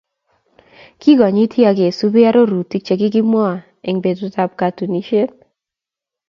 kikonyiti 0.99 1.59
ak 1.69 1.75
kesubii 1.79 2.27
arorutik 2.29 2.81
chekikimwaa 2.87 3.55
eng 3.87 3.99
betutab 4.03 4.51
katunisiet 4.59 5.31